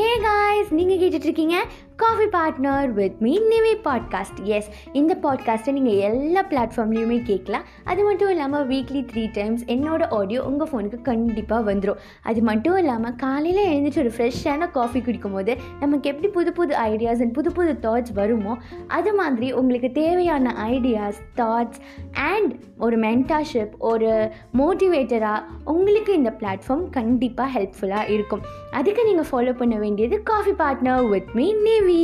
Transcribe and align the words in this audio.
ஹே 0.00 0.18
guys 0.22 0.74
நீங்கள் 0.74 0.98
கேட்டுட்ருக்கீங்க 0.98 1.52
coffee 1.96 2.24
partner 2.24 2.88
with 2.88 3.16
me 3.18 3.38
Nivi 3.38 3.72
podcast 3.84 4.42
S 4.42 4.68
இந்த 4.92 5.18
பாட்காஸ்ட்டை 5.22 5.72
நீங்கள் 5.72 5.96
எல்லா 5.96 6.44
பிளாட்ஃபார்ம்லேயுமே 6.44 7.22
கேட்கலாம். 7.22 7.62
அது 7.84 8.04
மட்டும் 8.04 8.30
இல்லாமல் 8.30 8.68
வீக்லி 8.68 9.06
த்ரீ 9.12 9.30
டைம்ஸ் 9.32 9.64
என்னோட 9.64 10.06
ஆடியோ 10.10 10.44
உங்கள் 10.44 10.68
ஃபோனுக்கு 10.68 11.02
கண்டிப்பாக 11.02 11.72
வந்துடும் 11.72 11.96
அது 12.22 12.42
மட்டும் 12.42 12.76
இல்லாமல் 12.76 13.14
காலையில் 13.14 13.68
எழுந்திரிச்சு 13.72 13.98
ஒரு 13.98 14.12
ஃப்ரெஷ்ஷான 14.16 14.70
காஃபி 14.70 15.00
குடிக்கும் 15.00 15.32
போது 15.32 15.56
நமக்கு 15.80 16.10
எப்படி 16.10 16.28
புது 16.28 16.52
புது 16.52 16.76
ஐடியாஸ் 16.76 17.20
அண்ட் 17.20 17.32
புது 17.32 17.52
புது 17.52 17.76
தாட்ஸ் 17.82 18.12
வருமோ 18.14 18.56
அது 18.86 19.14
மாதிரி 19.14 19.52
உங்களுக்கு 19.52 19.92
தேவையான 19.92 20.54
ஐடியாஸ் 20.68 21.20
தாட்ஸ் 21.36 21.80
அண்ட் 22.12 22.54
ஒரு 22.78 22.98
மென்டாஷிப் 22.98 23.70
ஒரு 23.78 24.30
மோட்டிவேட்டராக 24.58 25.42
உங்களுக்கு 25.64 26.12
இந்த 26.12 26.36
பிளாட்ஃபார்ம் 26.40 26.90
கண்டிப்பாக 26.90 27.58
ஹெல்ப்ஃபுல்லாக 27.58 28.10
இருக்கும். 28.10 28.40
அதுக்கு 28.70 29.04
நீங்கள் 29.04 29.26
ஃபாலோ 29.30 29.56
பண்ண 29.56 29.76
வேண்டியது 29.90 30.16
coffee 30.22 30.52
partner 30.52 31.06
with 31.08 31.30
me 31.34 31.44
Nivi 31.64 32.02